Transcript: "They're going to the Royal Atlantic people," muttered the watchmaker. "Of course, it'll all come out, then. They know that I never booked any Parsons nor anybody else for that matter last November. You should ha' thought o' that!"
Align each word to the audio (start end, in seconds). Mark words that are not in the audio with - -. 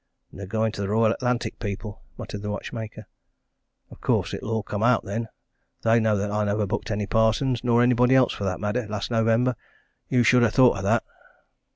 "They're 0.33 0.47
going 0.47 0.71
to 0.71 0.81
the 0.81 0.89
Royal 0.89 1.11
Atlantic 1.13 1.59
people," 1.59 2.01
muttered 2.17 2.41
the 2.41 2.49
watchmaker. 2.49 3.05
"Of 3.91 4.01
course, 4.01 4.33
it'll 4.33 4.49
all 4.49 4.63
come 4.63 4.81
out, 4.81 5.05
then. 5.05 5.27
They 5.83 5.99
know 5.99 6.17
that 6.17 6.31
I 6.31 6.43
never 6.43 6.65
booked 6.65 6.89
any 6.89 7.05
Parsons 7.05 7.63
nor 7.63 7.83
anybody 7.83 8.15
else 8.15 8.33
for 8.33 8.43
that 8.45 8.59
matter 8.59 8.87
last 8.87 9.11
November. 9.11 9.55
You 10.09 10.23
should 10.23 10.41
ha' 10.41 10.51
thought 10.51 10.79
o' 10.79 10.81
that!" 10.81 11.03